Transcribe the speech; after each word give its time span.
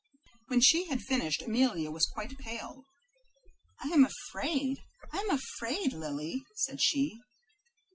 When 0.47 0.61
she 0.61 0.85
had 0.87 1.03
finished 1.03 1.43
Amelia 1.43 1.91
was 1.91 2.09
quite 2.11 2.35
pale. 2.39 2.85
"I 3.83 3.89
am 3.89 4.03
afraid, 4.03 4.79
I 5.13 5.19
am 5.19 5.29
afraid, 5.29 5.93
Lily," 5.93 6.43
said 6.55 6.81
she. 6.81 7.19